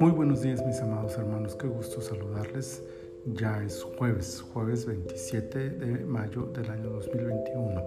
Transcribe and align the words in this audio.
Muy 0.00 0.10
buenos 0.10 0.42
días 0.42 0.66
mis 0.66 0.80
amados 0.80 1.16
hermanos, 1.16 1.54
qué 1.54 1.68
gusto 1.68 2.00
saludarles. 2.00 2.82
Ya 3.26 3.62
es 3.62 3.84
jueves, 3.96 4.44
jueves 4.52 4.86
27 4.86 5.70
de 5.70 6.04
mayo 6.04 6.46
del 6.46 6.68
año 6.70 6.90
2021, 6.90 7.80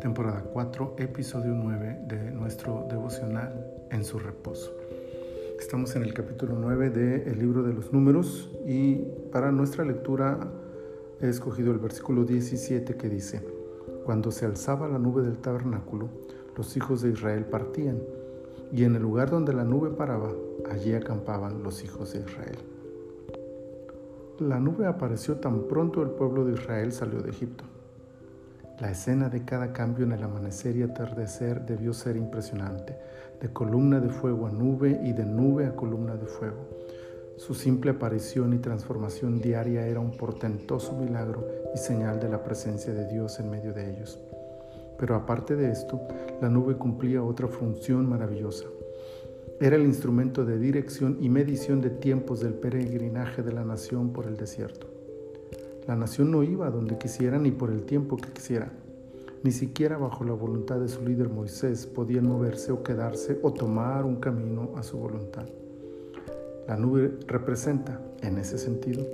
temporada 0.00 0.42
4, 0.52 0.96
episodio 0.98 1.52
9 1.52 2.00
de 2.08 2.32
nuestro 2.32 2.84
devocional 2.90 3.64
En 3.90 4.04
su 4.04 4.18
reposo. 4.18 4.76
Estamos 5.60 5.94
en 5.94 6.02
el 6.02 6.14
capítulo 6.14 6.56
9 6.58 6.90
del 6.90 7.38
libro 7.38 7.62
de 7.62 7.74
los 7.74 7.92
números 7.92 8.50
y 8.66 8.96
para 9.30 9.52
nuestra 9.52 9.84
lectura 9.84 10.50
he 11.20 11.28
escogido 11.28 11.70
el 11.70 11.78
versículo 11.78 12.24
17 12.24 12.96
que 12.96 13.08
dice, 13.08 13.40
Cuando 14.04 14.32
se 14.32 14.46
alzaba 14.46 14.88
la 14.88 14.98
nube 14.98 15.22
del 15.22 15.38
tabernáculo, 15.38 16.08
los 16.56 16.76
hijos 16.76 17.02
de 17.02 17.10
Israel 17.10 17.44
partían 17.46 17.98
y 18.72 18.84
en 18.84 18.96
el 18.96 19.02
lugar 19.02 19.30
donde 19.30 19.52
la 19.52 19.64
nube 19.64 19.90
paraba, 19.90 20.32
allí 20.70 20.94
acampaban 20.94 21.62
los 21.62 21.84
hijos 21.84 22.12
de 22.12 22.20
Israel. 22.20 22.58
La 24.38 24.58
nube 24.58 24.86
apareció 24.86 25.36
tan 25.36 25.64
pronto 25.68 26.02
el 26.02 26.10
pueblo 26.10 26.44
de 26.44 26.54
Israel 26.54 26.92
salió 26.92 27.20
de 27.20 27.30
Egipto. 27.30 27.64
La 28.80 28.90
escena 28.90 29.28
de 29.28 29.44
cada 29.44 29.72
cambio 29.72 30.04
en 30.04 30.12
el 30.12 30.22
amanecer 30.22 30.76
y 30.76 30.82
atardecer 30.82 31.66
debió 31.66 31.92
ser 31.92 32.16
impresionante, 32.16 32.96
de 33.40 33.52
columna 33.52 34.00
de 34.00 34.08
fuego 34.08 34.46
a 34.46 34.50
nube 34.50 35.00
y 35.04 35.12
de 35.12 35.24
nube 35.26 35.66
a 35.66 35.76
columna 35.76 36.16
de 36.16 36.26
fuego. 36.26 36.66
Su 37.36 37.54
simple 37.54 37.92
aparición 37.92 38.52
y 38.54 38.58
transformación 38.58 39.40
diaria 39.40 39.86
era 39.86 40.00
un 40.00 40.16
portentoso 40.16 40.92
milagro 40.94 41.46
y 41.74 41.78
señal 41.78 42.18
de 42.18 42.28
la 42.28 42.42
presencia 42.42 42.92
de 42.92 43.06
Dios 43.06 43.38
en 43.38 43.50
medio 43.50 43.72
de 43.72 43.90
ellos. 43.90 44.18
Pero 45.02 45.16
aparte 45.16 45.56
de 45.56 45.72
esto, 45.72 46.00
la 46.40 46.48
nube 46.48 46.76
cumplía 46.76 47.24
otra 47.24 47.48
función 47.48 48.08
maravillosa. 48.08 48.66
Era 49.58 49.74
el 49.74 49.82
instrumento 49.82 50.44
de 50.44 50.60
dirección 50.60 51.18
y 51.20 51.28
medición 51.28 51.80
de 51.80 51.90
tiempos 51.90 52.38
del 52.38 52.54
peregrinaje 52.54 53.42
de 53.42 53.52
la 53.52 53.64
nación 53.64 54.12
por 54.12 54.26
el 54.26 54.36
desierto. 54.36 54.86
La 55.88 55.96
nación 55.96 56.30
no 56.30 56.44
iba 56.44 56.70
donde 56.70 56.98
quisiera 56.98 57.36
ni 57.40 57.50
por 57.50 57.70
el 57.70 57.82
tiempo 57.82 58.16
que 58.16 58.30
quisiera. 58.30 58.70
Ni 59.42 59.50
siquiera 59.50 59.98
bajo 59.98 60.22
la 60.22 60.34
voluntad 60.34 60.78
de 60.78 60.86
su 60.86 61.04
líder 61.04 61.28
Moisés 61.28 61.84
podían 61.84 62.28
moverse 62.28 62.70
o 62.70 62.84
quedarse 62.84 63.40
o 63.42 63.52
tomar 63.52 64.04
un 64.04 64.20
camino 64.20 64.70
a 64.76 64.84
su 64.84 64.98
voluntad. 64.98 65.48
La 66.68 66.76
nube 66.76 67.18
representa, 67.26 68.00
en 68.20 68.38
ese 68.38 68.56
sentido, 68.56 69.04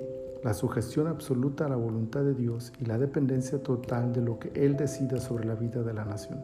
la 0.42 0.54
sugestión 0.54 1.08
absoluta 1.08 1.66
a 1.66 1.68
la 1.68 1.76
voluntad 1.76 2.22
de 2.22 2.34
Dios 2.34 2.72
y 2.80 2.84
la 2.84 2.98
dependencia 2.98 3.62
total 3.62 4.12
de 4.12 4.22
lo 4.22 4.38
que 4.38 4.52
Él 4.54 4.76
decida 4.76 5.18
sobre 5.18 5.44
la 5.44 5.54
vida 5.54 5.82
de 5.82 5.92
la 5.92 6.04
nación. 6.04 6.40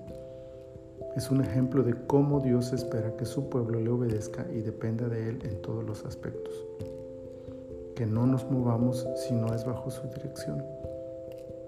Es 1.17 1.31
un 1.31 1.41
ejemplo 1.41 1.85
de 1.85 1.95
cómo 2.09 2.41
Dios 2.41 2.73
espera 2.73 3.17
que 3.17 3.25
su 3.25 3.49
pueblo 3.49 3.79
le 3.79 3.89
obedezca 3.91 4.47
y 4.53 4.63
dependa 4.63 5.09
de 5.09 5.29
Él 5.29 5.39
en 5.45 5.63
todos 5.63 5.85
los 5.85 6.05
aspectos. 6.05 6.53
Que 7.95 8.05
no 8.05 8.27
nos 8.27 8.51
movamos 8.51 9.07
si 9.15 9.33
no 9.33 9.55
es 9.55 9.65
bajo 9.65 9.93
su 9.93 10.09
dirección. 10.09 10.65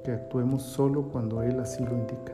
Que 0.03 0.11
actuemos 0.11 0.63
solo 0.63 1.05
cuando 1.05 1.43
Él 1.43 1.61
así 1.61 1.85
lo 1.85 1.93
indica. 1.93 2.33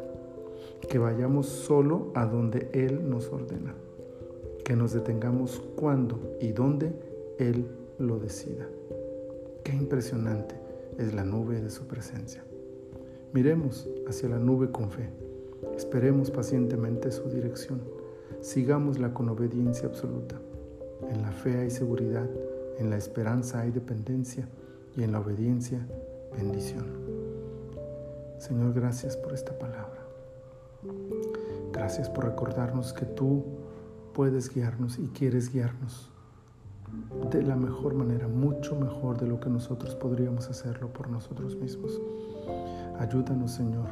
Que 0.89 0.99
vayamos 0.99 1.47
solo 1.47 2.13
a 2.15 2.25
donde 2.25 2.71
Él 2.73 3.11
nos 3.11 3.29
ordena. 3.29 3.75
Que 4.65 4.75
nos 4.75 4.95
detengamos 4.95 5.63
cuando 5.77 6.19
y 6.41 6.53
donde 6.53 6.95
Él 7.39 7.67
lo 7.99 8.19
decida. 8.19 8.67
Qué 9.65 9.73
impresionante 9.73 10.57
es 10.99 11.15
la 11.15 11.25
nube 11.25 11.61
de 11.61 11.71
su 11.71 11.87
presencia. 11.87 12.43
Miremos 13.33 13.89
hacia 14.09 14.29
la 14.29 14.39
nube 14.39 14.73
con 14.73 14.91
fe. 14.91 15.09
Esperemos 15.77 16.31
pacientemente 16.31 17.13
su 17.13 17.29
dirección. 17.29 17.81
Sigámosla 18.41 19.15
con 19.15 19.29
obediencia 19.29 19.87
absoluta. 19.87 20.41
En 21.09 21.23
la 21.23 21.31
fe 21.31 21.59
hay 21.59 21.71
seguridad, 21.71 22.29
en 22.79 22.91
la 22.91 22.97
esperanza 22.97 23.61
hay 23.61 23.71
dependencia 23.71 24.49
y 24.97 25.05
en 25.05 25.13
la 25.13 25.21
obediencia 25.21 25.87
bendición. 26.37 26.87
Señor, 28.39 28.73
gracias 28.75 29.17
por 29.17 29.33
esta 29.33 29.57
palabra. 29.57 30.03
Gracias 31.73 32.11
por 32.11 32.25
recordarnos 32.25 32.93
que 32.93 33.07
tú 33.07 33.45
puedes 34.13 34.53
guiarnos 34.53 34.99
y 34.99 35.07
quieres 35.09 35.53
guiarnos 35.53 36.11
de 37.31 37.43
la 37.43 37.57
mejor 37.57 37.95
manera, 37.95 38.29
mucho 38.29 38.79
mejor 38.79 39.19
de 39.19 39.27
lo 39.27 39.41
que 39.41 39.49
nosotros 39.49 39.95
podríamos 39.95 40.49
hacerlo 40.49 40.93
por 40.93 41.09
nosotros 41.09 41.57
mismos. 41.57 42.01
Ayúdanos, 42.99 43.53
Señor, 43.53 43.89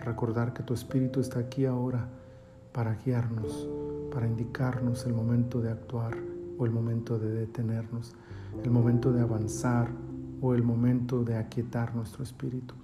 a 0.00 0.04
recordar 0.04 0.52
que 0.52 0.62
tu 0.62 0.74
Espíritu 0.74 1.20
está 1.20 1.40
aquí 1.40 1.66
ahora 1.66 2.08
para 2.72 2.94
guiarnos, 2.94 3.68
para 4.12 4.26
indicarnos 4.26 5.06
el 5.06 5.14
momento 5.14 5.60
de 5.60 5.70
actuar 5.70 6.16
o 6.58 6.64
el 6.64 6.70
momento 6.70 7.18
de 7.18 7.30
detenernos, 7.30 8.14
el 8.62 8.70
momento 8.70 9.12
de 9.12 9.20
avanzar 9.20 9.88
o 10.40 10.54
el 10.54 10.62
momento 10.62 11.24
de 11.24 11.36
aquietar 11.36 11.94
nuestro 11.94 12.22
espíritu, 12.22 12.74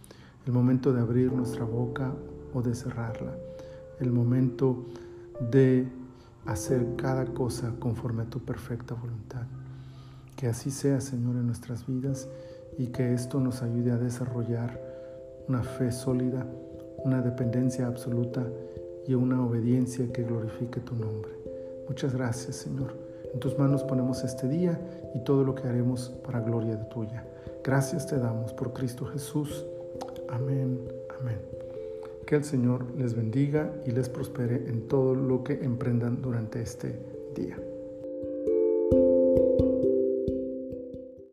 el 0.46 0.52
momento 0.52 0.92
de 0.92 1.00
abrir 1.00 1.32
nuestra 1.32 1.64
boca 1.64 2.12
o 2.54 2.62
de 2.62 2.74
cerrarla, 2.74 3.34
el 4.00 4.10
momento 4.10 4.84
de 5.50 5.86
hacer 6.46 6.96
cada 6.96 7.26
cosa 7.26 7.72
conforme 7.78 8.22
a 8.22 8.30
tu 8.30 8.40
perfecta 8.40 8.94
voluntad. 8.94 9.42
Que 10.36 10.48
así 10.48 10.70
sea, 10.70 11.00
Señor, 11.00 11.36
en 11.36 11.46
nuestras 11.46 11.86
vidas 11.86 12.28
y 12.78 12.86
que 12.88 13.12
esto 13.14 13.40
nos 13.40 13.62
ayude 13.62 13.92
a 13.92 13.98
desarrollar 13.98 14.80
una 15.48 15.62
fe 15.62 15.92
sólida, 15.92 16.46
una 17.04 17.20
dependencia 17.20 17.86
absoluta 17.86 18.44
y 19.06 19.14
una 19.14 19.44
obediencia 19.44 20.12
que 20.12 20.22
glorifique 20.22 20.80
tu 20.80 20.94
nombre. 20.94 21.32
Muchas 21.88 22.14
gracias, 22.14 22.56
Señor. 22.56 22.94
En 23.32 23.40
tus 23.40 23.58
manos 23.58 23.82
ponemos 23.82 24.24
este 24.24 24.48
día 24.48 24.78
y 25.14 25.20
todo 25.20 25.44
lo 25.44 25.54
que 25.54 25.66
haremos 25.66 26.10
para 26.24 26.40
gloria 26.40 26.76
de 26.76 26.84
tuya. 26.84 27.24
Gracias 27.64 28.06
te 28.06 28.18
damos 28.18 28.52
por 28.52 28.72
Cristo 28.72 29.06
Jesús. 29.06 29.64
Amén, 30.28 30.78
amén. 31.20 31.71
Que 32.26 32.36
el 32.36 32.44
Señor 32.44 32.86
les 32.96 33.14
bendiga 33.14 33.74
y 33.86 33.90
les 33.90 34.08
prospere 34.08 34.68
en 34.68 34.88
todo 34.88 35.14
lo 35.14 35.42
que 35.42 35.54
emprendan 35.54 36.22
durante 36.22 36.62
este 36.62 36.98
día. 37.34 37.58